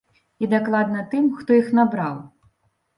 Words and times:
І 0.45 0.49
дакладна 0.53 1.05
тым, 1.13 1.29
хто 1.37 1.61
іх 1.61 1.71
набраў. 1.83 2.15